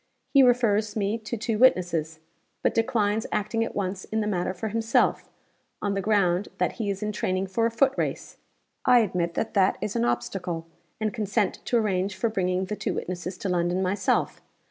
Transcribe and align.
He 0.33 0.41
refers 0.41 0.95
me 0.95 1.19
to 1.19 1.37
two 1.37 1.59
witnesses; 1.59 2.17
but 2.63 2.73
declines 2.73 3.27
acting 3.31 3.63
at 3.63 3.75
once 3.75 4.03
in 4.05 4.19
the 4.19 4.25
matter 4.25 4.51
for 4.51 4.69
himself, 4.69 5.29
on 5.79 5.93
the 5.93 6.01
ground 6.01 6.47
that 6.57 6.71
he 6.71 6.89
is 6.89 7.03
in 7.03 7.11
training 7.11 7.45
for 7.45 7.67
a 7.67 7.69
foot 7.69 7.93
race. 7.97 8.37
I 8.83 9.01
admit 9.01 9.35
that 9.35 9.53
that 9.53 9.77
is 9.79 9.95
an 9.95 10.03
obstacle, 10.05 10.65
and 10.99 11.13
consent 11.13 11.59
to 11.65 11.77
arrange 11.77 12.15
for 12.15 12.29
bringing 12.29 12.65
the 12.65 12.75
two 12.75 12.95
witnesses 12.95 13.37
to 13.37 13.49
London 13.49 13.83
myself. 13.83 14.41